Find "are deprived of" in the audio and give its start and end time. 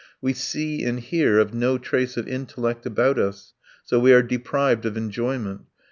4.13-4.97